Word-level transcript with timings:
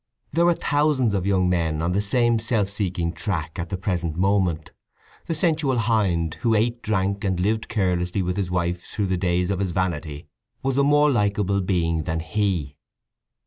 There 0.31 0.45
were 0.47 0.55
thousands 0.55 1.13
of 1.13 1.27
young 1.27 1.47
men 1.47 1.79
on 1.83 1.91
the 1.91 2.01
same 2.01 2.39
self 2.39 2.69
seeking 2.69 3.13
track 3.13 3.59
at 3.59 3.69
the 3.69 3.77
present 3.77 4.17
moment. 4.17 4.71
The 5.27 5.35
sensual 5.35 5.77
hind 5.77 6.39
who 6.41 6.55
ate, 6.55 6.81
drank, 6.81 7.23
and 7.23 7.39
lived 7.39 7.67
carelessly 7.69 8.23
with 8.23 8.35
his 8.35 8.49
wife 8.49 8.81
through 8.83 9.05
the 9.05 9.15
days 9.17 9.51
of 9.51 9.59
his 9.59 9.73
vanity 9.73 10.25
was 10.63 10.79
a 10.79 10.83
more 10.83 11.11
likable 11.11 11.61
being 11.61 12.05
than 12.05 12.19
he. 12.19 12.77